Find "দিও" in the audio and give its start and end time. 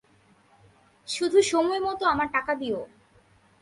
2.55-2.79